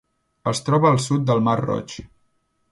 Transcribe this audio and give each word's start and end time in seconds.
Es 0.51 0.61
troba 0.69 0.89
al 0.93 0.97
sud 1.09 1.29
del 1.29 1.45
mar 1.51 1.57
Roig. 1.63 1.97